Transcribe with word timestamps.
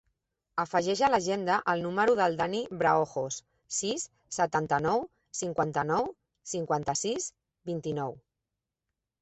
Afegeix 0.61 1.01
a 1.07 1.09
l'agenda 1.15 1.57
el 1.73 1.83
número 1.87 2.15
del 2.19 2.37
Dani 2.39 2.61
Braojos: 2.79 3.37
sis, 3.81 4.07
setanta-nou, 4.39 5.05
cinquanta-nou, 5.43 6.11
cinquanta-sis, 6.55 7.29
vint-i-nou. 7.73 8.19